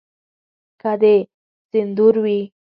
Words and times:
که 0.81 0.91
د 1.01 1.03
سندرو 1.69 2.21
وي. 2.25 2.41